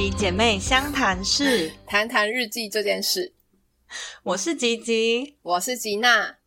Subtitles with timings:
[0.00, 3.34] 集姐妹相谈室，谈谈日记这件事。
[4.22, 6.38] 我是吉吉，我是吉娜。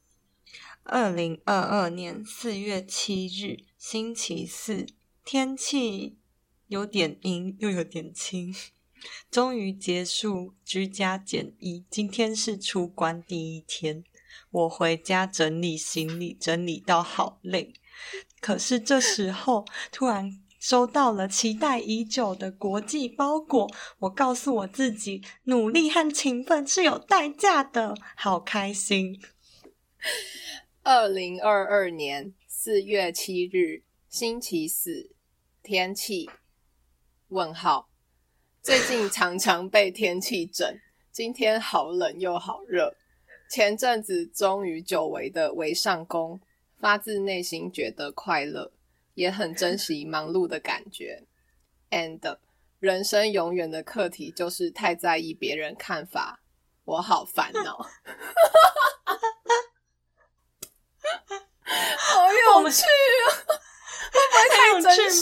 [0.81, 4.87] 二零二二年四月七日，星期四，
[5.23, 6.17] 天气
[6.65, 8.55] 有点阴，又有点晴。
[9.29, 14.03] 终于结束居家检疫，今天是出关第一天。
[14.49, 17.73] 我回家整理行李，整理到好累。
[18.39, 23.69] 可是这时候，突然收到了期待已久的国际包裹。
[23.99, 29.21] 我告诉我自己，努力和勤奋是有代价的，好开心。
[30.81, 35.09] 二零二二年四月七日，星期四，
[35.61, 36.29] 天气？
[37.27, 37.89] 问号。
[38.61, 40.79] 最近常常被天气整，
[41.11, 42.95] 今天好冷又好热。
[43.49, 46.39] 前阵子终于久违的围上工，
[46.79, 48.71] 发自内心觉得快乐，
[49.13, 51.23] 也很珍惜忙碌的感觉。
[51.89, 52.37] And
[52.79, 56.41] 人生永远的课题就是太在意别人看法，
[56.85, 57.77] 我好烦恼。
[61.65, 63.27] 好有趣啊！
[64.11, 65.21] 会不会太真实？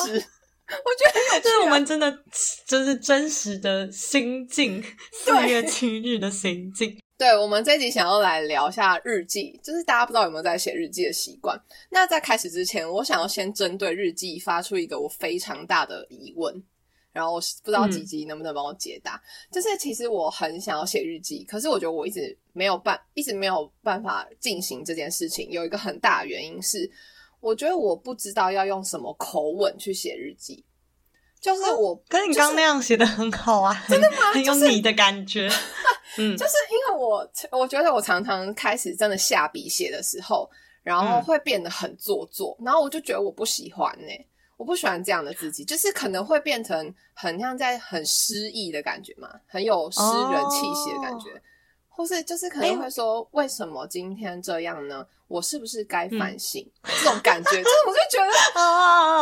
[0.67, 1.43] 我觉得很有趣。
[1.43, 2.23] 这是我们真的，
[2.65, 4.83] 就是真实的心境。
[5.11, 7.00] 四月七日的心境。
[7.21, 11.55] 对，我们这集想要来聊一下日记，就是大家不知道有没有在写日记的习惯。
[11.91, 16.51] 那在开始之前，我想要先针对日记发出一个我非常大的疑问，
[17.13, 19.21] 然后不知道吉吉能不能帮我解答。
[19.51, 25.47] 就是其实我很想要写日记，可是我觉得我一直没有办，一直没有办法进行这件事情。
[25.51, 26.89] 有一个很大的原因是，
[27.39, 30.65] 我觉得我不知道要用什么口吻去写日记。
[31.39, 34.17] 就是我，跟你刚刚那样写的很好啊，真的吗？
[34.33, 35.47] 很有你的感觉。
[36.17, 40.49] 嗯，就是因为我，我觉得我常常开始真的下笔写的时候，
[40.83, 44.07] 然后会变得很做作，然后我就觉得我不喜欢呢，
[44.57, 50.01] 我不喜欢这样的自己，就是可能会变成很像在很诗意的感觉嘛，很有诗
[50.31, 51.29] 人气息的感觉，
[51.87, 55.05] 或是就是可能会说，为什么今天这样呢？
[55.27, 56.61] 我是不是该反省？
[56.83, 58.61] 这种感觉， 就是我就觉得，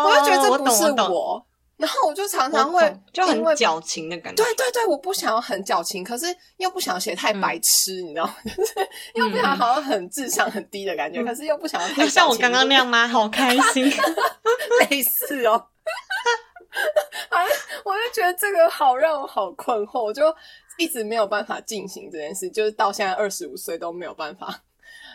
[0.03, 1.45] 我就觉得这不是我。
[1.79, 6.25] 然后我就常常会就很矫情的感觉，对对对，我不想要很矫情，可是
[6.57, 8.35] 又不想写太白痴，你知道吗？
[8.45, 8.73] 就是
[9.13, 13.07] 又不想好像很智商很低的感觉，可是又不想要太像我刚刚 那样吗？
[13.07, 13.89] 好开心，
[14.89, 15.67] 类似哦。
[17.29, 17.39] 啊，
[17.85, 20.23] 我就觉得这个好让我好困惑，我就
[20.77, 24.63] 一直没有办法进行这件事，就是到现在二十五岁都没有办法，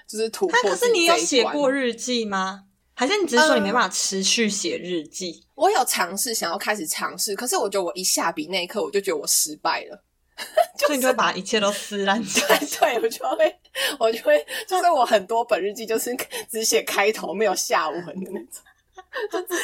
[0.09, 0.71] 就是突破。
[0.71, 2.65] 可是你有写过日记吗？
[2.97, 5.43] 还是你只是说你没办法持续写日记？
[5.57, 10.01] 我有尝试想要开始尝试，可是我觉得我一下笔那一刻，我就觉得我失败了，
[10.79, 12.23] 所以你就会把一切都撕烂。
[12.23, 13.59] 对，对我就会，
[13.99, 16.17] 我就会，就是我很多本日记就是
[16.49, 18.63] 只写开头，没有下文的那种。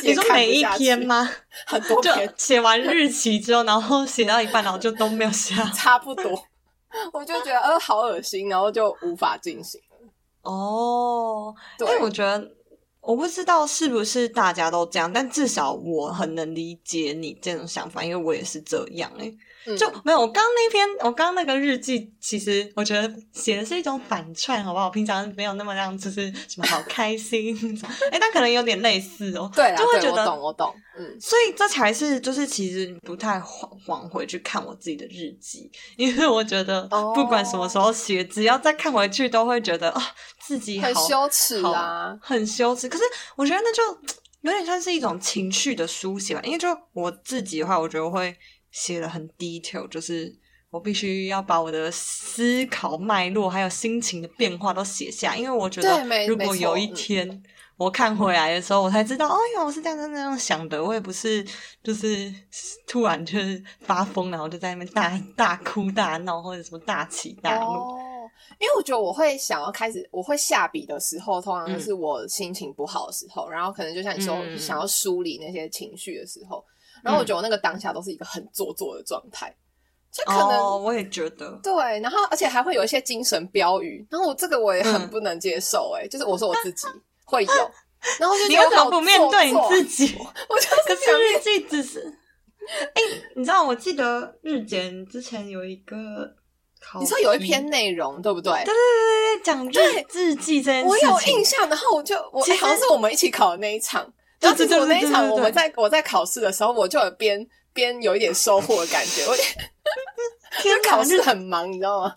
[0.03, 1.31] 你说每一篇吗？
[1.67, 5.65] 很多 篇，写完日期之后，然后写到一半，然后就都没有下。
[5.73, 6.45] 差不多，
[7.13, 10.09] 我就觉得呃好恶心，然后就无法进行了。
[10.43, 12.57] 哦，因为我觉得。
[13.01, 19.33] 我不知道是不是大家都这样，但至少我很能理解你这种想法，因为我也是这样哎。
[19.79, 24.89] 就没有我刚那篇，我刚那个日记，其实我觉得写的是一种反串，好不好？
[24.89, 27.55] 平常没有那么让，就是什么好开心，
[28.11, 29.51] 哎，但可能有点类似哦。
[29.55, 30.75] 对，就会觉得我懂，我懂。
[30.97, 40.03] 嗯，所以这才是就是其实不太往往回去看我自己的日记，因为我觉得不管什么时候写，只要再看回去，都会觉得啊
[40.41, 42.89] 自己很羞耻啊，很羞耻。
[42.89, 43.05] 可是
[43.37, 43.83] 我觉得那就
[44.41, 48.35] 有点像是一种情绪的书写吧，因为就我自己的话，我觉得会。
[48.71, 50.35] 写的很 detail，就是
[50.71, 57.43] 我必须要把我的思考脉络还有心情的变化都写下，因为我觉得如果有一天
[57.77, 61.45] 我看回来的时候，我才知道，哎呀，我是这样这样想的，我也不是
[61.83, 62.33] 就是
[62.87, 67.75] 突然就是发疯，然后就在那边大大哭大闹或者什么大起大落。
[67.75, 68.31] 哦，
[68.61, 76.65] 因为我觉得我会想要开始，我会下笔的时候，通常是我心情不好的时候，然后可能就像你说想要梳理那些情绪的时候。
[77.03, 79.55] 然后我觉得我那个当下都是一个很做作的状态，
[80.13, 86.87] 就可能我也觉得对，然后而且还会有一些精神标语，然后我这个我也很不能接受，哎，就是我说我自己
[87.25, 87.71] 会有，
[88.19, 90.17] 然后就你为什么不面对你自己？
[90.49, 92.13] 我就是想日记只是，
[92.95, 93.03] 哎，
[93.37, 96.35] 你知道我记得日检之前有一个，
[96.99, 98.53] 你说有一篇内容对不对？
[98.65, 104.13] 对对对对，讲日日记这件事，我有印象，然后我就我好像是我们一起考的那一场。
[104.41, 109.25] 然后其实我那一场，我们在我在考试的时候，我就有边边有一点收获的感觉。
[109.27, 109.37] 我
[110.65, 112.17] 因为考试很忙，你知道吗？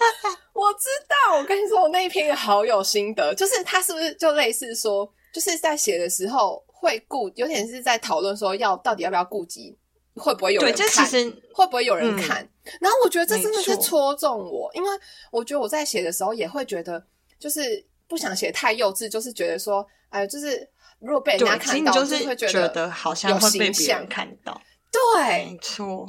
[0.52, 9.78] 我知道，我跟你说，我那一篇好有心得，就是他是不是就类似说，就是在写的时候会顾，有点是在讨论说要到底要不要顾及
[10.14, 10.76] 会不会有，人看？
[10.76, 12.36] 这其实会不会有人嗯看？
[12.80, 14.88] 然后我觉得这真的是戳中我，因为
[15.30, 17.02] 我觉得我在写的时候也会觉得，
[17.38, 20.68] 就是不想写太幼稚，就是觉得说，哎，就是
[21.00, 24.60] 如果被人家，看到，其实你就会觉得得好像有会被别人看到，
[24.90, 26.06] 对没错。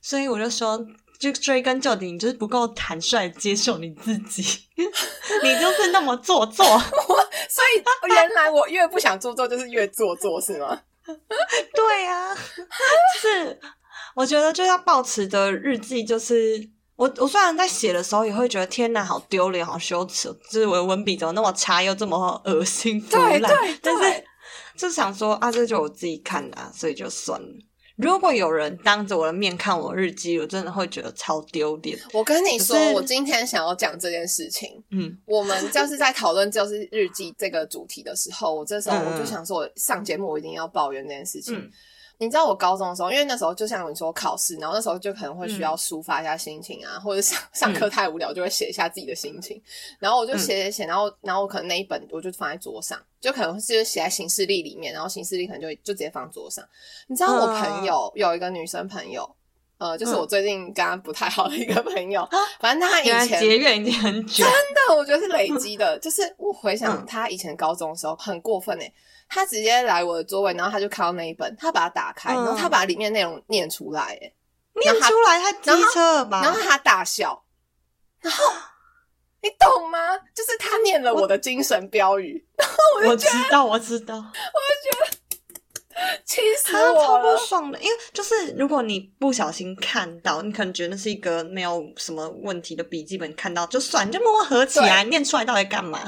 [0.00, 0.84] 所以我就说，
[1.20, 4.42] 就追根究底，你就是不够坦率接受你自己，
[4.76, 6.64] 你就是那么做作。
[7.48, 10.80] 所以原来我越不想做作，就是越做作，是吗？
[11.74, 13.60] 对呀、就是
[14.14, 16.68] 我觉得就要保持的日记，就是
[17.02, 24.24] 我我虽然在写的时候也会觉得天哪，好丢脸，好羞耻哦，就是我的文笔怎么那么差，又这么恶心腐烂，对对但是对
[24.76, 27.48] 就想说啊，这就我自己看的、啊，所以就算了。
[27.96, 31.98] 如果有人当着我的面看我日记，我真的会觉得超丢脸。
[32.12, 34.70] 我跟你说我今天想要讲这件事情。
[34.90, 41.56] 嗯我们就是在讨论就是日记这个主题的时候，我这时候嗯我就想说，我上节目我一定要抱怨这件事情。
[41.56, 41.70] 嗯
[42.22, 49.60] 你知道我高中的时候，因为那时候就像你说考试，然后那时候就可能会需要抒发一下心情啊，或者上上课太无聊，就会写一下自己的心情。
[49.98, 56.64] 然后我就写写写，然后然后我可能那一本我就放在桌上，就可能就是写在行事历里面，然后行事历可能就就直接放桌上。
[57.08, 59.28] 你知道我朋友、有一个女生朋友，
[59.82, 62.24] 呃，就是我最近跟他不太好的一个朋友，
[62.60, 64.52] 反正他以前结怨已经很久，真
[64.88, 65.98] 的，我觉得是累积的。
[65.98, 68.94] 就是我回想嗯他以前高中的时候很过分诶、
[69.28, 74.32] 他直接来我的座位，然后他就看到那一本，他把它打开，嗯然后他把里面内容念出来诶、
[74.80, 76.42] 念出来他机车了吧？
[76.44, 77.42] 然后他大笑，
[78.20, 78.44] 然后
[79.42, 79.98] 你懂吗？
[80.32, 82.76] 就是他念了我的精神标语，然后
[83.08, 84.14] 我就知道，我知道。
[86.24, 87.36] 气死他超不。
[87.36, 96.00] 爽的，因为就是如果你不小心看到，你可能觉得那是一个没有什么问题的笔记本，看到就算，你就默默合起来，念出来到底干嘛？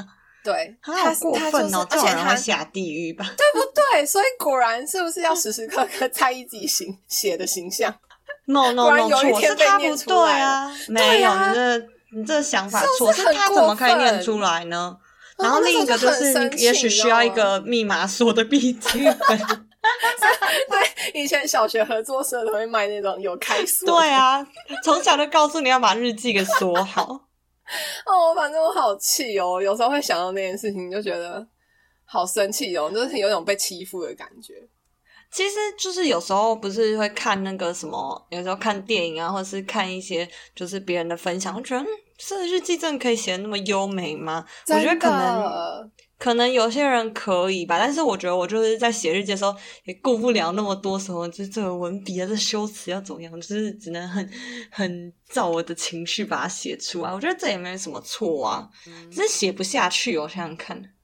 [0.43, 1.87] 对，他他好过他就是分哦！
[1.89, 3.25] 这而且他下地狱吧？
[3.35, 4.05] 对不对？
[4.05, 7.93] 所以果然是不是要时时刻刻在意自己形写的形象
[8.45, 11.77] ？？No No No，有一错是天被念他不对出来啊，没有，啊你这
[12.11, 14.97] 你这想法错，是他怎么可以念出来呢？
[14.99, 15.03] 啊
[15.37, 19.67] 然后另一个就是你也许需要一个密码锁的笔记本。
[20.69, 23.87] 对，以前小学合作社都会卖那种有开锁。
[23.87, 24.45] 对，啊，
[24.83, 27.03] 从小就告诉你要把日记给锁好。
[28.05, 31.45] 哦，反正我好气哦，有时候会想到那件事情，就觉得
[32.05, 34.53] 好生气哦，就是有种被欺负的感觉。
[35.31, 41.87] 其实就是有时候不是会看那个什么，有时候看电影啊，或是看一些就是别人的分享，我觉得嗯，
[42.17, 44.45] 这日记真的可以写的那么优美吗？
[44.69, 54.29] 我觉得可能能可能有些人可以吧，但是我觉得我就是在写日记的时候也顾不了那么多什么，就是这个文笔啊，这修辞要怎么样，就是只能很
[54.71, 57.13] 很照我的情绪把它写出来。
[57.13, 58.69] 我觉得这也没什么错啊，
[59.11, 60.17] 只是写不下去。
[60.17, 60.94] 我想想看。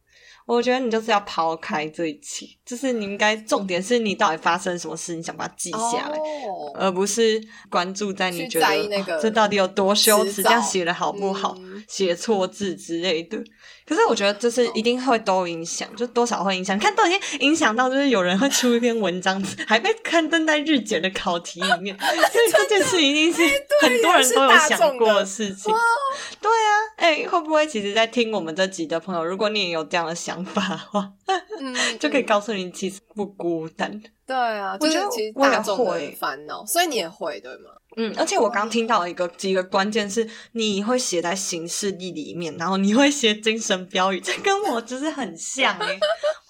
[0.56, 13.38] 我觉得你就是要抛开这一切，就是你应该重点是你到底发生什么事，你想把它记下来，哦而不是关注在你觉得那个哦这到底有多羞耻，这样写的好不好，嗯写错字之类的。
[13.86, 16.78] 可是我觉得就是一定会都影响，就多少会影响。
[16.80, 23.42] 看都已经影响到，就是有人会出一篇文章，还被刊登在日检的考题里面， 所以这件事一定是
[23.82, 25.74] 很多人都有想过的事情。
[26.40, 31.14] 对啊，哎、会不会其实，在听我们这集的朋友，如果你也有这样的想法的话，
[31.60, 34.02] 嗯，就可以嗯告诉你，其实不孤单。
[34.26, 37.72] 对啊，我觉得就是其实大众的会烦恼，所以你也会对吗？
[37.98, 46.00] 嗯，而且我刚听到一个几个关键是，你会写在行事历里面，然后你会写精神标语，这跟我就是很像哎、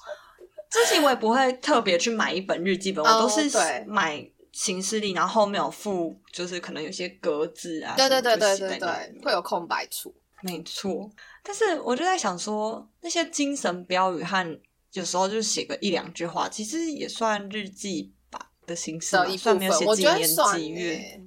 [0.70, 10.14] 之前我也不会特别去买一本日记本，我哦都是对买行事历，然后后面有附，就是可能有些格子啊，对对对对对对，会有空白处。
[10.44, 11.10] 没错，
[11.44, 14.62] 但是我就在想说，那些精神标语和
[14.94, 20.96] 有时候就写个一两句话，其实也算日记吧的形式一，部虽然没有写几年几月。
[20.96, 21.24] 欸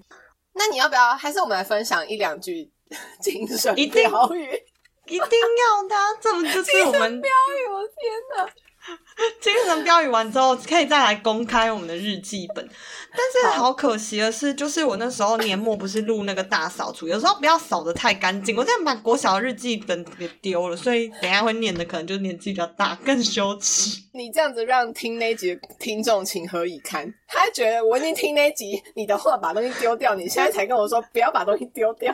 [0.57, 1.17] 那你要不要？
[1.17, 2.71] 还是我们来分享一两句
[3.21, 4.49] 精神标语？
[5.07, 7.97] 一定要的、啊，这不就是我们标语，我天
[8.37, 8.55] 哪！
[9.41, 12.69] 精神标语完之后，可以再来公开我们的日记本。
[13.17, 24.01] 但是好可惜的是，就是我那时候年末不是录那个大扫除，有时候不要扫的太干净，我这样把国小的日记本给丢了，所以等一下会念的可能就年纪比较大，更羞耻。
[24.13, 27.13] 你这样子让听那集的听众情何以堪？
[27.29, 32.13] 他觉得我已经听那集你的话把东西丢掉，你现在才跟我说不要把东西丢掉。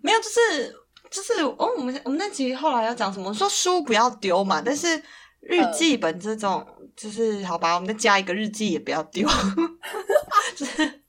[0.00, 0.74] 没有，就是
[1.10, 3.34] 就是哦，我们我们那集后来要讲什么？
[3.34, 5.02] 说书不要丢嘛，但是
[5.42, 6.64] 日记本这种、
[6.96, 9.28] 就是好吧，我们再加一个日记也不要丢，
[10.56, 11.02] 就是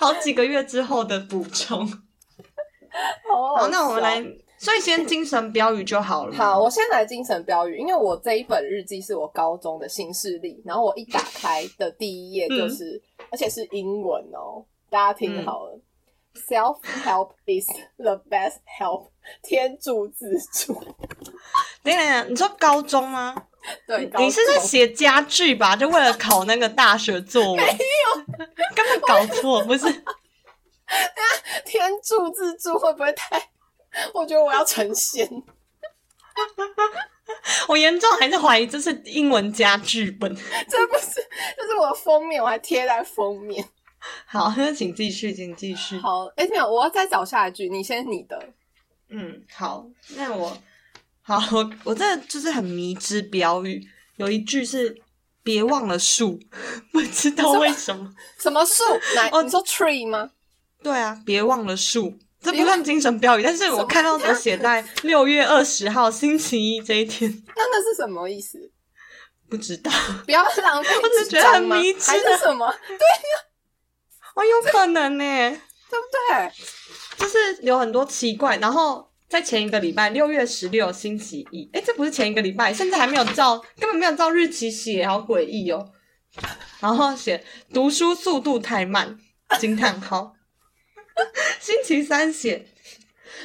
[0.00, 1.86] 好几个月之后的补充。
[3.28, 4.22] 好好，那我们来
[4.58, 6.36] 所以先精神标语就好了。
[6.36, 13.00] 好，我先来精神标语，因为我这一本日记是我高中的新势力，然后我一打开的第一页就是，
[13.30, 15.80] 而且是英文哦，大家听好了。
[16.34, 19.10] Self help is the best help，
[19.42, 20.74] 天助自助。
[21.82, 23.34] 等一下，你说高中吗？
[23.86, 25.76] 对，你是在写家具吧？
[25.76, 27.56] 就为了考那个大学作文？
[27.56, 27.78] 没有，
[28.74, 29.84] 根本搞错，不是？
[31.64, 33.40] 天助自助会不会太？
[34.14, 35.28] 我觉得我要成仙。
[37.68, 40.34] 我严重还是怀疑这是英文加剧本。
[40.68, 41.24] 这不是，
[41.56, 43.64] 这是我的封面，我还贴在封面。
[44.26, 45.96] 好，那请继续，请继续。
[45.98, 48.48] 好，哎、没有，我要再找下一句，你先你的。
[49.08, 49.86] 嗯，好，
[50.16, 50.56] 那我
[51.22, 53.80] 好， 我我这就是很迷之标语，
[54.16, 55.00] 有一句是
[55.42, 56.38] “别忘了树”，
[56.92, 58.12] 不知道为什么。
[58.38, 58.82] 什么树？
[59.14, 59.28] 哪？
[59.32, 60.30] 哦你说 tree 吗？
[60.82, 68.58] 对啊，别忘了树，这不算精神标语，但是我看到我写在六月二十号星期一这一天， 那那是什么意思？
[69.48, 69.92] 不知道，
[70.24, 72.66] 不要浪费我只纸觉得很迷之还是什么？
[74.34, 76.52] 哦，有可能呢，对不对？
[77.18, 79.11] 就是有很多奇怪，然后。
[79.32, 85.88] 在前一个礼拜，六月十六星期一，哎，这不是前一个礼拜，甚至还没有照，根本没有照日期写，好诡异哦。
[86.80, 89.18] 然后写读书速度太慢，
[89.58, 90.34] 惊叹号。
[91.58, 92.66] 星期三写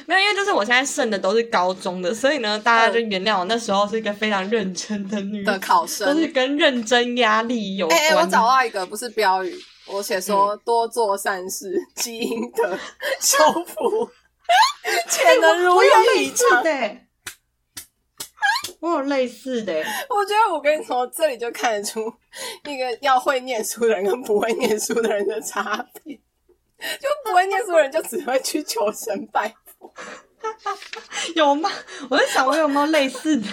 [0.04, 6.20] 没有，因为就是我现在剩的都是高中的，所以呢，大家就原谅我那时候是一个非常认真的女的考都生。
[6.20, 12.78] 是跟认真压力有关我找到一个，不是标语，我写说、多做善事，积阴德，
[13.22, 14.10] 修福，
[15.08, 16.62] 且能如我有愿类似以偿。
[16.62, 17.06] 的欸，
[18.80, 22.12] 我有类似的欸，我觉得我跟你说，这里就看得出
[22.64, 26.18] 一个要会念书的人跟不会念书的人的差别。
[26.78, 29.92] 就不会念书的人就只会去求神拜佛，
[31.34, 31.68] 有吗？
[32.08, 33.48] 我在想我有没有类似的。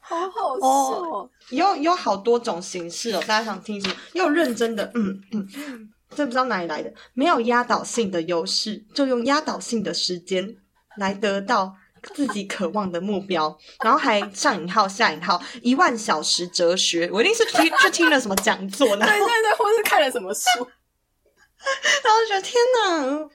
[0.00, 1.30] 好好笑哦。
[1.50, 3.94] 有有好多种形式哦，大家想听什么？
[4.14, 10.56] 又认真的，嗯嗯，这不知道哪里来的，没有压倒性的优势，就用压倒性的时间
[10.96, 11.74] 来得到
[12.14, 23.30] 自己渴望的目标， 然后还上引号下引号一万小时哲学，我一定是听 去听了什么讲座，然 后对对对，或是看了什么书，然后就觉得天哪，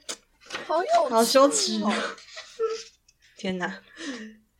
[0.66, 1.92] 好有好羞耻哦。
[3.36, 3.80] 天哪！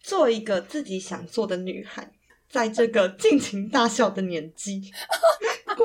[0.00, 2.10] 做一个自己想做的女孩，
[2.48, 4.90] 在这个尽情大笑的年纪，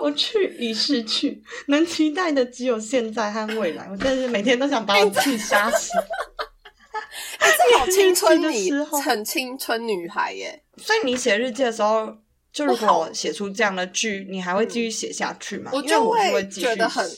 [0.04, 3.88] 过去已逝去，能期待的只有现在和未来。
[3.90, 5.98] 我真的是每天都想把我自己杀死。
[7.40, 10.62] 哎，这好青 春的时候，很青春女孩耶。
[10.76, 12.14] 所以你写日记的时候，
[12.52, 15.72] 就如果写出这样的句，你还会继续写下去吗？
[15.74, 17.10] 我就会觉得很，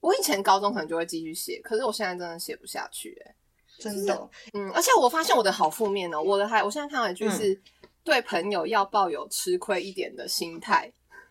[0.00, 3.34] 我以前高中可能就会继续写，可是我现在真的写不下去哎。
[3.78, 7.62] 真的哦嗯，而且我发现我的好负面哦，我的还我现在看到一句是、嗯
[8.06, 10.88] 对朋友要抱有吃亏一点的心态，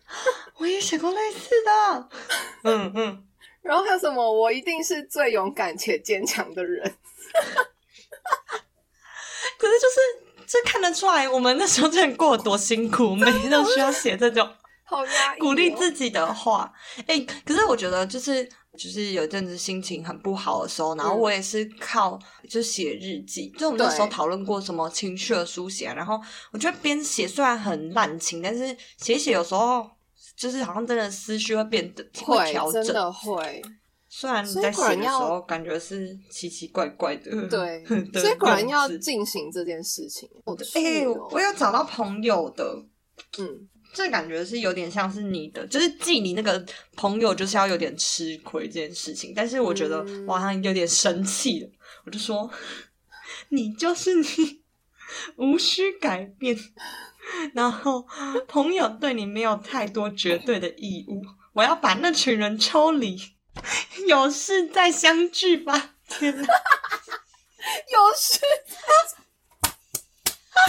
[0.58, 2.10] 我也写过类似的。
[2.64, 3.24] 嗯嗯，
[3.62, 6.84] 然后还有什么我一定是最勇敢且坚强的人。
[9.58, 9.96] 可是就是
[10.48, 14.48] 这看得出来，我们那时候真的过得多辛苦，每天都需要写这种。
[14.88, 16.72] 好压抑、哦，鼓励自己的话，
[17.08, 18.48] 哎、可是我觉得就是
[18.78, 26.22] 就是有一阵子心情很不好的时候，然后嗯我也是靠就写日记，就我们那时候讨论过什么情绪的书写啊，然后
[26.52, 29.90] 我觉得边写虽然很滥情，但是写写有时候
[30.36, 33.62] 就是好像真的思绪会变得会调整，真的会，
[34.10, 40.30] 虽然你在写的时候感觉是奇奇怪怪的，对 的所以果然要进行这件事情。
[40.44, 42.84] 我的哎、我有找到朋友的，
[43.38, 46.64] 嗯，这感觉是有点像是你的，就是记你那个
[46.96, 51.70] 朋友就是要有点吃亏这件事情，但是我觉得嗯我好像有点生气了，
[52.06, 52.50] 我就说
[53.50, 54.26] 你就是你，
[55.38, 56.58] 无需改变，
[57.54, 58.06] 然后
[58.48, 61.22] 朋友对你没有太多绝对的义务，
[61.54, 63.18] 我要把那群人抽离，
[64.08, 65.96] 有事再相聚吧。
[66.08, 66.44] 天哪！
[67.92, 68.40] 有事
[70.56, 70.60] 啊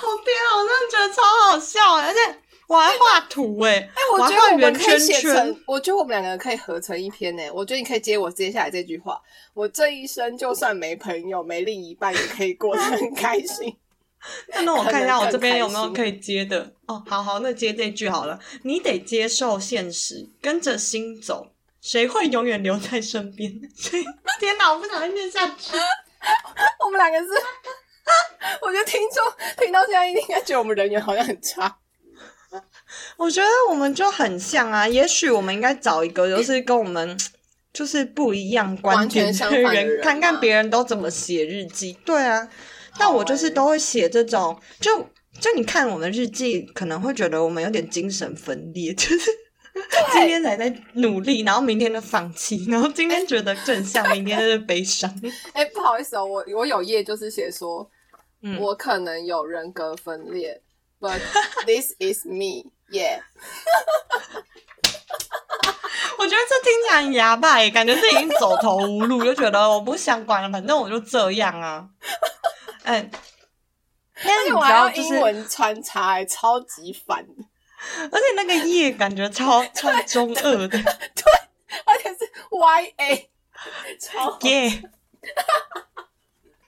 [0.00, 0.56] 好天啊！
[0.56, 2.18] 我真的觉得超好笑哎，而且
[2.66, 7.42] 我还画图哎，哎，我还觉得我们可以写成，，我觉得我们两个可以合成一篇呢。
[7.52, 9.20] 我觉得你可以接我接下来这句话：
[9.52, 13.76] 我这一生就算没朋友、没另一半，也可以过得很开心。
[14.54, 17.02] 那那我看一下我这边有没有可以接的哦。
[17.06, 18.38] 好好，那接这句好了。
[18.62, 21.48] 你得接受现实，跟着心走，
[21.80, 23.52] 谁会永远留在身边？
[24.40, 25.76] 天哪，我不想再念下去。
[26.84, 27.28] 我们两个是，
[28.62, 29.24] 我觉得听众
[29.58, 31.76] 听到现在应该觉得我们人缘好像很差。
[33.16, 37.18] 我觉得我们就很像啊，也许我们应该找一个，就是跟我们
[37.74, 41.98] 就是不一样观点的人，人看看别人都怎么写日记。
[42.04, 42.48] 对啊，
[42.98, 44.98] 但我就是都会写这种，就
[45.40, 49.30] 就你看我们日记，可能会觉得我们有点精神分裂，就是
[50.12, 55.12] 今天还在努力，然后明天就放弃，然后今天觉得正向，明天就是悲伤。
[55.52, 57.90] 哎、不好意思哦，我我有页就是写说，
[58.42, 60.60] 嗯我可能有人格分裂
[61.00, 61.18] ，but
[61.66, 63.18] this is me，yeah。
[66.18, 71.86] 我觉得这听起来很哑巴耶，感觉是已经走投无路，就觉得我不想管了，反正我就这样啊。
[72.84, 73.10] 嗯，
[74.24, 77.26] 但是还要，就是英文穿插、欸，超级烦，
[78.10, 80.80] 而且那个夜感觉超 超中二的对
[81.86, 83.30] 而且是 Y A，
[84.00, 84.82] 超耶。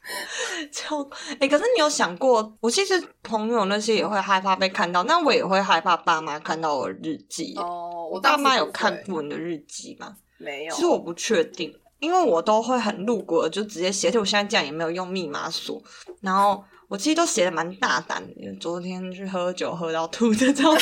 [0.73, 1.02] 超
[1.40, 7.54] 哎、可是你有想过，我其实朋友那些也会害怕被看到，那我也会害怕爸妈看到我的日记。
[7.56, 10.16] 哦，我爸妈有看过你的日记吗？
[10.38, 10.75] 没有？
[10.75, 14.08] 其实我不确定，因为我都会很路过，就直接写。
[14.08, 15.82] 而且我现在这样也没有用密码锁，
[16.20, 18.56] 然后我其实都写的蛮大胆的。
[18.60, 20.76] 昨天去喝酒喝到吐这种，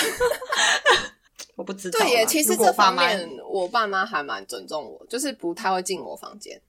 [1.56, 2.00] 我不知道。
[2.00, 6.60] 对耶，其实这方面我爸妈还蛮尊重我，就是不太会进我房间，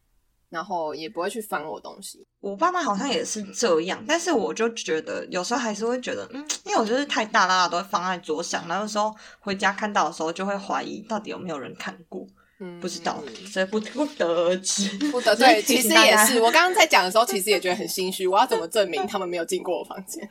[0.50, 2.26] 然后也不会去翻我东西。
[2.40, 12.35] 我爸妈好像也是这样，但是我就觉得有时候还是会觉得，嗯，因为我就是太大啦，都会放在桌上，然后有时候回家看到的时候就会怀疑到底有没有人看过，嗯，
[12.82, 14.90] 不知道，所以不不得而知。
[15.10, 16.40] 不得 对，其实也是。
[16.42, 18.28] 我刚刚在讲的时候，其实也觉得很心虚。
[18.28, 20.28] 我要怎么证明他们没有进过我房间？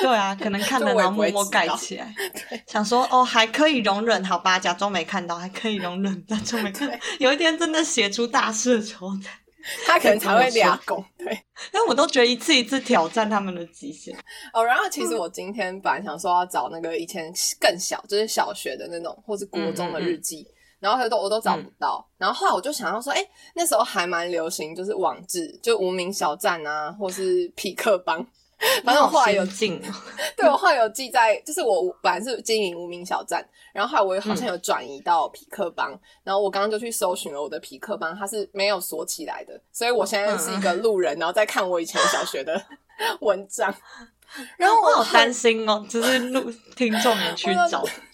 [0.00, 2.12] 对啊，可能看了然后默默盖起来
[2.50, 6.96] 对，想说哦还可以容忍，好吧，假装没看到，还可以容忍，假装没看到。
[7.20, 9.08] 有一天真的写出大事的时候，
[9.86, 11.02] 他可能才会 俩拱。
[11.16, 11.32] 对
[11.72, 14.14] 因为我都觉得一次一次挑战他们的极限。
[14.52, 20.46] 哦，然后其实我今天本来想说要找那个以前更小，就是小学的那种，或是国中的日记。
[20.78, 28.24] 然后他都我都找不到，然后后来我就想要说，哎、那时候还蛮流行，就是网志，就无名小站啊，或是匹克帮，
[28.84, 29.94] 反正我后来有进哦，
[30.36, 42.62] 对我后来有记在，就是我本来是经营无名小站，然后后来我好像有转移到匹克帮，然后我刚刚就去搜寻了我的匹克帮，它是没有锁起来的，所以我现在是一个路人，然后再看我以前小学的
[43.20, 43.74] 文章，
[44.58, 47.82] 然后我我好担心哦，就是录听众们去找。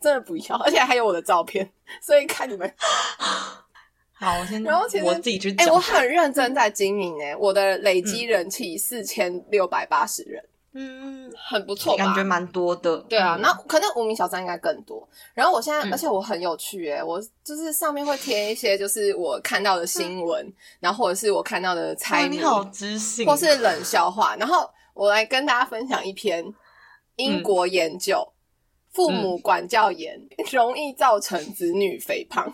[0.00, 2.72] 真的不要，而且还有我的照片，所以看你们，
[4.18, 5.74] 好，我先，然后其实我自己去哎、找。
[5.74, 11.96] 我很认真在经营哎、我的累积人气四千六百八十人，嗯，很不错？
[11.96, 12.96] 感觉蛮多的。
[13.08, 15.06] 对啊，嗯那可能无名小站应该更多。
[15.34, 24.34] 然后我现在，嗯而且我很有趣耶，我就是上面会贴一些就是我看到的新闻，然后或者是我看到的哇猜谜，你好知性，或是冷笑话。
[24.36, 26.42] 然后我来跟大家分享一篇
[27.16, 28.26] 英国研究，
[28.96, 30.18] 父母管教严
[30.50, 32.50] 容易造成子女肥胖，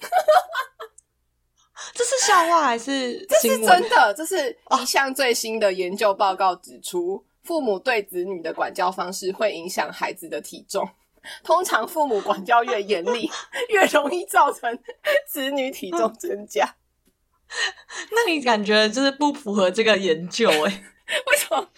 [1.94, 3.64] 这是笑话还是这是？
[3.64, 4.12] 真的。
[4.12, 10.84] 这是一项最新的研究报告指出，父母对子女的管教方式会影响孩子的体重。
[11.44, 13.30] 通常父母管教越严厉，
[13.70, 14.76] 越容易造成
[15.28, 16.74] 子女体重增加。
[18.10, 20.56] 那你感觉就是不符合这个研究哎、
[21.28, 21.68] 为什么？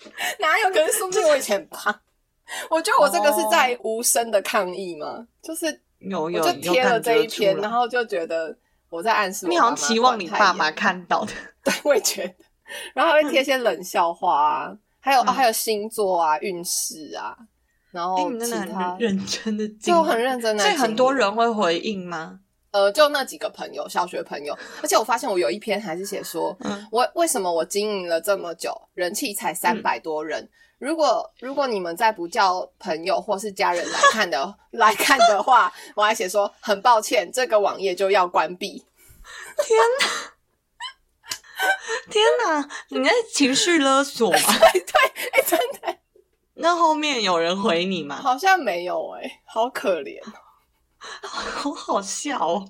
[0.40, 0.70] 哪有？
[0.70, 2.00] 可是说不定我以前很胖。
[2.70, 5.66] 我觉得我这个是在无声的抗议嘛，就是
[6.00, 8.56] 我有有有就贴了感这一篇，然后就觉得
[8.88, 11.32] 我在暗示我你好像期望你爸爸看到的，
[11.64, 12.34] 对，我也觉得。
[12.94, 15.26] 然后还会贴一些冷笑话啊，还有、嗯。
[15.28, 17.36] 啊还有星座啊、运势啊，
[17.90, 22.40] 然哎、后你真的其他很认真的，就很认真的，所以很多人会回应吗？
[22.72, 26.86] 呃，就那几个朋友，小学朋友，而且我发现我有一篇还是写说，嗯。
[26.90, 30.48] 我为什么我经营了这么久，人气才三百多人。
[30.78, 38.84] 如果如果你们再不叫朋友或是家人来看的来看的话，我还写说很抱歉，这个网页就要关闭。
[42.10, 44.38] 天哪，你在情绪勒索吗？
[44.72, 44.92] 对对，
[45.32, 45.98] 哎、真的
[46.54, 48.16] 那后面有人回你吗？
[48.16, 50.20] 好像没有哎、好可怜。
[51.22, 52.64] 好好笑哦。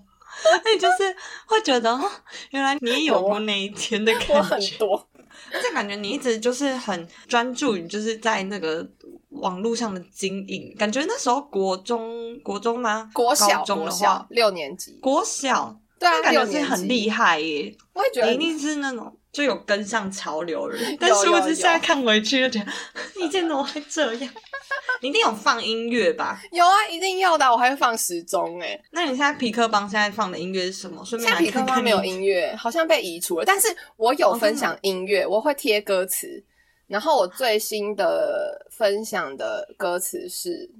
[0.45, 1.17] 那 你就是
[1.47, 2.11] 会觉得，哦
[2.51, 5.09] 原来你也有过那一天的我很感觉，多，
[5.53, 8.87] 而且感觉你一直就是很专注于就是在那个
[9.31, 13.11] 网络上的经营，感觉那时候国中国中吗？
[13.13, 17.75] 国小中小话，六年级，国小，对啊，感觉是六年级很厉害耶。
[17.93, 22.73] 我也觉得你一定是那种就有跟上潮流的人， 但有有殊不知现在看回去就觉得，
[23.21, 24.35] 你以前怎么会这样？
[25.03, 26.41] 你一定有放音乐吧？
[26.53, 28.81] 有啊，一定要的，我还会放时钟哎。
[28.93, 31.05] 那你现在皮克邦现在放的音乐是什么？
[31.05, 33.45] 顺便现在皮克邦没有音乐，好像被移除了。
[33.45, 33.69] 但是
[33.99, 36.43] 我有哦分享音乐，我会贴歌词。
[36.87, 40.71] 然后我最新的分享的歌词是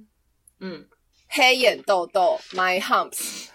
[0.61, 0.83] 嗯
[1.29, 3.47] ，“黑眼豆豆 My Humps”，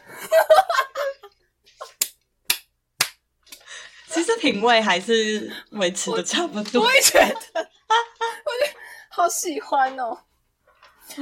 [4.22, 6.84] 其实品味还是维持的差不多。
[6.84, 10.16] 我也觉得，我觉得好喜欢哦。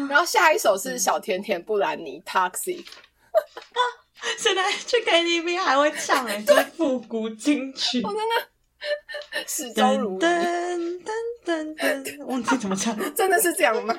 [0.09, 2.85] 然后下一首是小甜甜布兰妮《Taxi》，
[4.37, 8.03] 现在去 KTV 还会唱哎，就是复古金曲。
[8.03, 8.47] 我真的
[9.47, 10.21] 始终如一，
[11.44, 12.96] 噔噔噔噔，忘记怎么唱。
[13.14, 13.94] 真的是这样吗？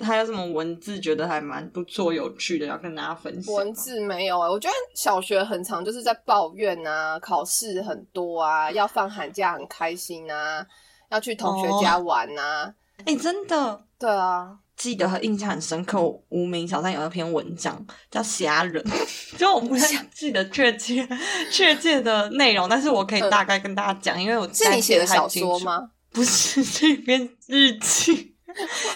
[0.00, 3.54] 还有什么文字觉得还蛮不错、有趣的，要跟大家分享？
[3.54, 10.66] 文字没有哎、我觉得小学很长，就是在抱怨啊，考试很多啊，要放寒假很开心啊，
[11.10, 16.00] 要去同学家玩啊，哎、真的对啊，记得和印象很深刻。
[16.00, 17.80] 我无名小站有一篇文章
[18.10, 18.82] 叫《虾人》，
[19.38, 21.06] 就我不太记得确切
[21.52, 25.90] 确切的内容，但是我可以大概跟大家讲，因为我是你写的小说吗？
[26.14, 26.20] 吗？
[26.20, 28.36] 不是，是一篇日记，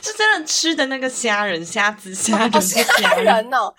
[0.00, 3.74] 是真的吃的那个虾仁，虾子虾仁哦，是吓虾仁，人哦，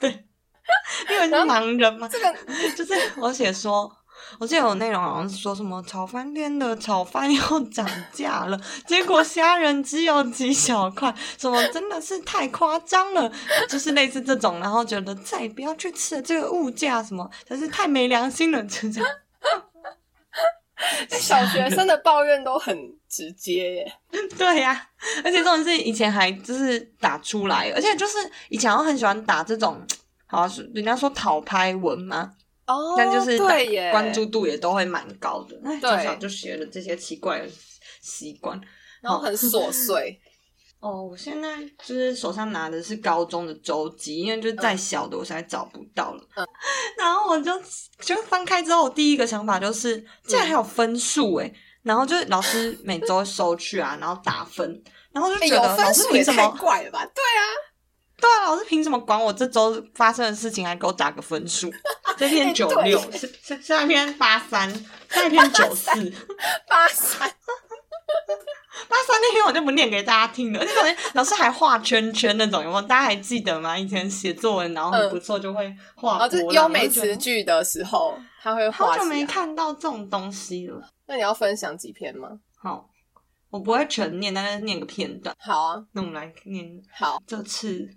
[0.00, 2.34] 因为是盲人嘛，这个
[2.74, 3.90] 就是我写说，
[4.38, 13.30] 我记得有内容好像是说什么炒饭店的炒饭又涨价了，结果虾仁只有几小块，什么真的是太夸张了，
[13.68, 19.10] 就是类似这种，然后觉得再也不要去吃了，这个物价什么真是太没良心了，就这样。
[21.10, 22.76] 小学生的抱怨都很
[23.08, 23.92] 直接耶。
[24.38, 24.88] 对呀、
[25.24, 28.16] 而且这种事以前还就是打出来，而且就是
[28.48, 29.80] 以前我很喜欢打这种，
[30.26, 32.32] 好像是人家说讨拍文嘛，
[32.66, 35.58] 哦但就是打对耶，关注度也都会蛮高的。
[35.62, 37.48] 那对从小就学了这些奇怪的
[38.00, 38.60] 习惯。
[39.00, 40.20] 然后很琐碎，
[40.80, 41.48] 哦，我现在
[41.84, 46.22] 就是手上拿的是高中的周记，因为就是再小的我实在找不到了。
[46.36, 46.46] 嗯
[46.96, 47.52] 然后我就
[48.00, 56.48] 就翻开之后，我第一个想法就是，竟然还有分数诶、然后就是老师每周收去啊，然后打分，然后就哎，觉得老师凭什么？
[56.60, 57.04] 怪了吧？
[57.06, 57.42] 对啊，
[58.20, 61.72] 对啊，老师凭什么管我这周发生的事情，还给我打个分数？
[62.16, 63.00] 这篇哎九对六，
[63.62, 64.72] 下一篇八三，
[65.10, 65.90] 下一篇九四。
[66.68, 67.28] 八三，
[68.86, 72.82] 八三那篇我就不念给大家听了，而且老师还画圈圈那种，有没有？
[72.82, 73.76] 大家还记得吗？
[73.76, 79.26] 以前写作文然后很不错，就会画哦，这优美词句的时候，他会画好久没。
[79.26, 80.80] 看到这种东西了。
[81.06, 82.38] 那你要分享几篇吗？
[82.56, 82.88] 好，
[83.50, 85.34] 我不会全念，但是念个片段。
[85.38, 86.80] 好啊，那我们来念。
[86.92, 87.88] 好，这次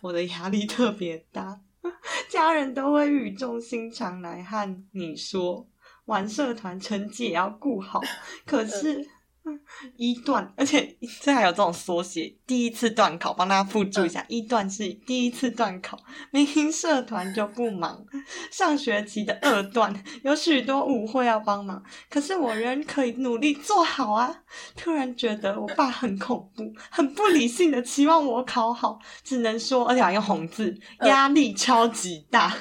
[0.00, 1.60] 我的压力特别大，
[2.28, 5.66] 家人都会语重心长来和你说，
[6.06, 8.00] 玩社团成绩也要顾好。
[8.44, 9.06] 可是。
[9.96, 15.98] 一段，而且这还有这种缩写，第一次段考，帮大家附注一下，一段是第一次段考，
[16.30, 18.04] 明明社团就不忙，
[18.50, 24.42] 上学期的二段有许多舞会要帮忙，可是我仍可以努力做好啊！
[24.76, 32.52] 突然觉得我爸很恐怖，很不理性的期望我考好，只能说，而且还用红字，压力超级大。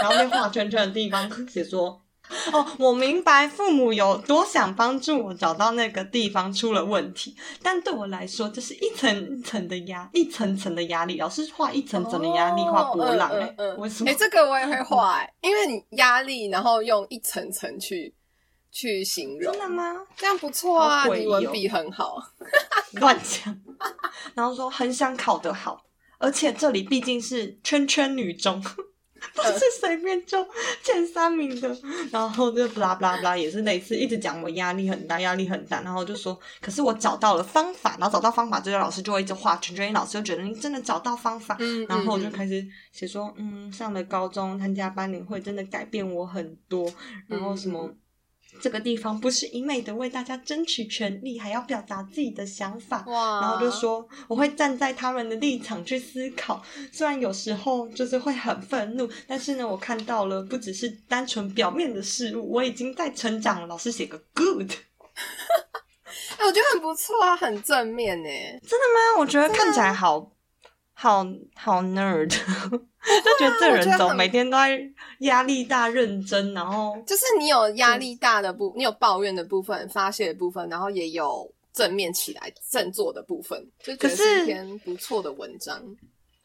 [0.00, 2.05] 然后那画圈圈的地方写说。
[2.52, 11.18] 哦，我明白父母有多想帮助我找到那个地方出了问题，但对我来说，这是一层一层的压，一层层的压力。
[11.18, 14.10] 老师画一层层的压力，画波浪、欸，哎、为什么？
[14.10, 18.14] 哎、 这个我也会画、哎，因为你压力，然后用一层层去
[18.70, 19.94] 去形容真，的吗？
[20.16, 22.16] 这样不错啊，你文笔很好。
[23.00, 23.56] 乱讲。
[24.34, 25.84] 然后说很想考得好，
[26.18, 28.62] 而且这里毕竟是圈圈女中，
[29.34, 30.46] 不是随便就
[30.82, 31.76] 前三名的。
[32.10, 35.80] 然后就布拉布拉布拉，也是类似，一直讲我压力很大，压力很大。
[35.82, 41.56] 然后就说，可是我找到了方法，然后找到方法之后，老师就会一直画圈圈，老师就觉得你真的找到方法。
[41.58, 46.92] 嗯，然后我就嗯开始写说，嗯，上了高中，参加班联会，真的改变我很多。
[47.26, 47.96] 然后什么，嗯
[48.60, 53.04] 这个地方不是一昧的为大家争取权利，还要表达自己的想法。
[53.06, 63.66] 哇，然后就说我会站在他们的立场去思考，虽然有时候就是会很愤怒，但是呢，我看到了不只是单纯表面的事物，我已经在成长了。
[63.66, 64.70] 老师写个 good，
[66.38, 68.28] 哎、我觉得很不错啊，很正面呢。
[68.62, 70.30] 真的吗我觉得看起来好
[70.92, 72.32] 好好 nerd，
[73.24, 74.78] 就觉得这人怎么每天都在
[75.20, 85.80] 压力大、认真，然后 就是你有压力大的部，你有抱怨的部分、发泄的部分，然后也有正面起来振作的部分，就觉得可是是一篇不错的文章。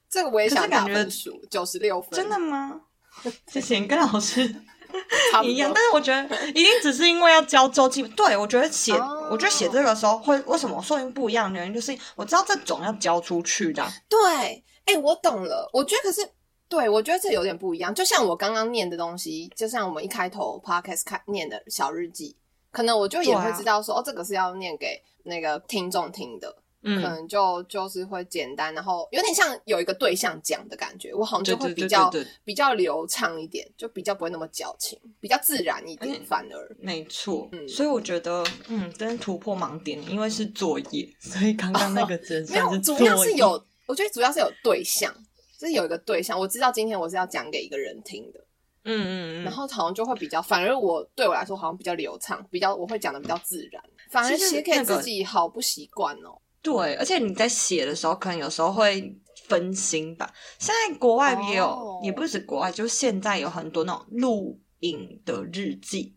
[0.10, 2.82] 这个我也想打分数，九十六分，真的吗？
[3.48, 4.44] 谢谢你跟老师
[5.44, 8.04] 一样，但是我觉得一定只是因为要教周记。
[8.04, 13.92] 对我觉得写，哦我觉得写这个时候会为什么说明不一样的原因，就是我知道这种要交出去的啊。
[14.10, 15.70] 对，哎、我懂了。
[15.72, 16.22] 我觉得可是，
[16.72, 17.94] 对我觉得这有点不一样。
[17.94, 22.36] 就像我刚刚念的东西，就像我们一开头 podcast 开念的小日记，
[22.72, 26.56] 可能我就也会知道说，哦，这个是要念给那个听众听的。
[26.84, 32.12] 嗯可能就就是会简单，然后有点像有一个对象讲的感觉，我好像就会比较
[32.44, 42.98] 比较流畅一点，就比较不会那么矫情，比较自然一点反而没错，嗯所以我觉得，嗯，真的突破盲点，因为是作业，所以刚刚那个真 没有主。
[43.06, 45.14] 要是有，我觉得主要是有对象，
[45.62, 48.40] 就是有一个对象，我知道今天我是要讲给一个人听的，
[48.84, 56.42] 嗯嗯嗯，然后好像就会比较，反而我对我来说好像比较流畅，比较我会讲的比较自然，反而写给自己好不习惯哦。
[56.64, 60.34] 对，而且你在写的时候，可能有时候会分心吧。
[60.58, 66.16] 现在国外也有，哦也不止国外，就现在有很多那种录影的日记。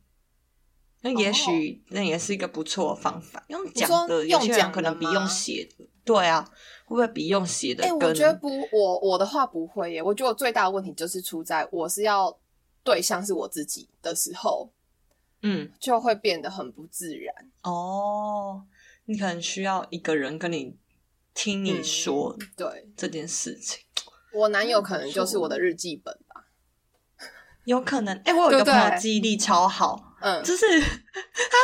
[1.03, 3.45] 那也许那也是一个不错的方法。
[3.49, 5.85] 用讲的，有些人用讲可能比用写的。
[6.03, 6.47] 对啊，
[6.85, 8.09] 会不会比用写的哎、更？
[8.09, 10.03] 我觉得不，我我的话不会耶。
[10.03, 12.37] 我觉得我最大的问题就是出在我是要
[12.83, 14.71] 对象是我自己的时候，
[15.43, 17.35] 嗯，就会变得很不自然。
[17.63, 18.65] 哦，
[19.07, 20.77] 你可能需要一个人跟你
[21.33, 23.81] 听你嗯说对这件事情，
[24.33, 26.47] 我男友可能就是我的日记本吧。
[27.65, 28.15] 有可能。
[28.25, 30.14] 哎、我有一个朋友记忆力超好。
[30.25, 30.87] 嗯，就是他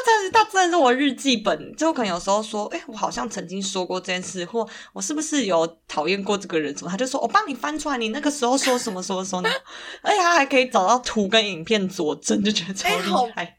[0.05, 6.91] 真的，他真的是我日记本，就可能有时候说，哎、我好像曾经说过这件事，或我是不是有讨厌过这个人什么？
[6.91, 9.55] 他就说，我帮你翻出来，你那个时候说什么什么什么呢？
[10.03, 13.57] 而且他还可以找到图跟影片佐证，就觉得超厉害。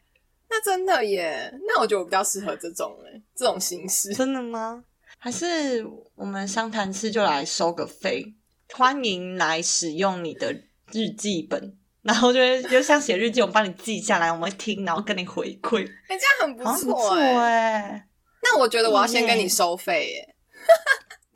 [0.48, 1.52] 那真的耶。
[1.66, 4.14] 那我觉得我比较适合这种哎，这种形式。
[4.14, 4.84] 真的吗？
[5.18, 5.84] 还是
[6.14, 8.24] 我们商谈室就来收个费，
[8.72, 10.52] 欢迎来使用你的
[10.92, 11.76] 日记本。
[12.02, 17.80] 然后就会就像写日记，我帮你记下来，我们会听，然后跟你回馈，哎、这样很不错错哎。
[17.80, 18.06] 哎、
[18.42, 20.28] 那我觉得我要先跟你收费耶。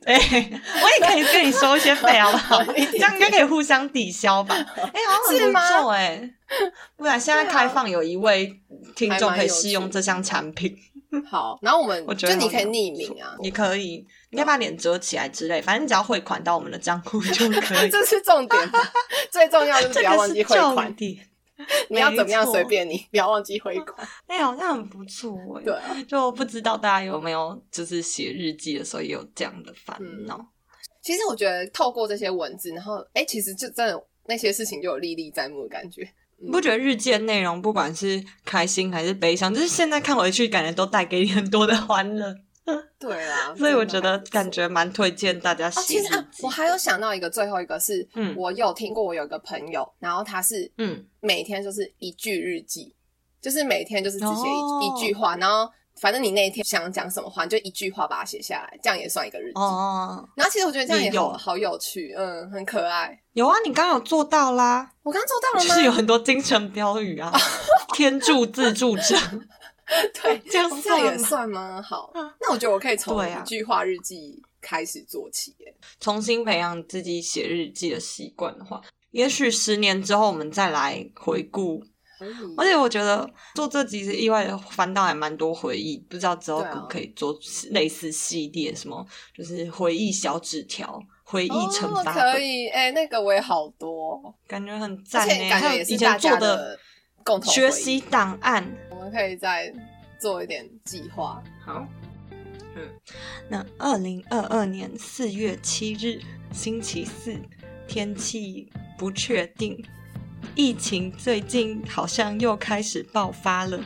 [0.05, 2.63] 哎、我也可以跟你收一些费，好不好？
[2.63, 4.55] 这样应该可以互相抵消吧？
[4.55, 6.29] 哎、好像很不是吗错哎、
[6.95, 8.49] 不然现在开放有一位
[8.95, 10.73] 听众可以试用这项产品，
[11.29, 17.89] 好，然后我们我觉就你可以匿名啊，你可以，你可以把脸遮起来之类，反正你只要汇款到我们的账户就 可以。
[17.89, 18.79] 这是重点吧，
[19.31, 20.93] 最重要就是不要忘记汇款。
[20.95, 21.17] 点。
[21.89, 24.07] 你要怎么样随便你，不要忘记汇款。
[24.27, 30.39] 哎、好像很不错哎、对啊，就不知道大家有没有就是写日记的时候也有这样的烦嗯恼。
[31.01, 36.07] 其实我觉得透过这些文字，然后哎、其实就真的那些事情就有历历在目的感觉。
[36.39, 42.35] 你不觉得日记的内容，不管是开心还是悲伤，就是现在看回去，感觉都带给你很多的欢乐。
[42.99, 45.99] 对啊， 所以我觉得感觉蛮推荐大家哦，写。
[45.99, 52.93] 其实啊，我还有想到一个，最后一个是，嗯我有听过，我有一个朋友，然后他是嗯，每天就是一句日记，
[53.41, 59.59] 就是每天就是只写一、哦一句话，然后反正你那一天想讲什么话，你就一句话把它写下来，这样也算一个日记。
[59.59, 63.17] 哦，然后其实我觉得这样也也有好好有趣，嗯，很可爱。
[63.33, 65.67] 有啊，你刚刚有做到啦，我刚做到了吗？
[65.67, 67.31] 就是有很多精神标语啊，
[67.95, 69.15] 天助自助者，
[70.21, 71.81] 对，这样算也算吗？
[71.81, 75.73] 好嗯，那我觉得我可以从一句话日记开始做起耶。
[75.99, 81.83] 重新培养自己写日记的习惯的话，也许十年之后我们再来回顾。
[82.57, 87.37] 而且我觉得做这集是意外的翻到还蛮多回忆，不知道之后可不可以做
[87.69, 96.79] 类似系列，什么就是回忆小纸条、回忆惩哦，罚本，可以，哎、那个我也好多，感觉很而赞感觉以也是大家前做的的
[97.27, 98.65] 共同学习档案。
[98.89, 99.73] 我们可以再
[100.17, 101.43] 做一点计划。
[101.59, 101.85] 好，
[102.73, 102.89] 嗯，
[103.49, 106.21] 那二零二二年四月七日
[106.53, 107.35] 星期四，
[107.85, 109.83] 天气不确定，
[110.55, 113.77] 疫情最近好像又开始爆发了，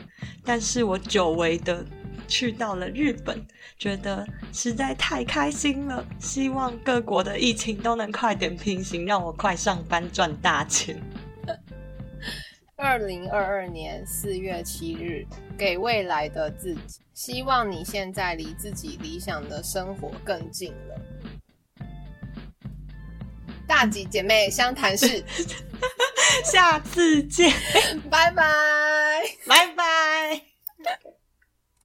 [0.46, 1.84] 但是我久违的
[2.28, 3.44] 去到了日本，
[3.76, 6.06] 觉得实在太开心了。
[6.20, 11.02] 希望各国的疫情都能快点平行，让我快上班赚大钱。
[12.82, 15.24] 二零二二年四月七日，
[15.56, 21.00] 给未来的自己，希望你现在离自己理想的生活更近了。
[23.68, 25.24] 大吉姐妹相谈室，
[26.44, 27.54] 下次见，
[28.10, 28.44] 拜拜。
[29.48, 30.42] 拜拜。